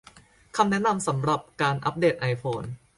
[0.55, 2.63] คำแนะนำสำหรับการอัปเดตไอโฟน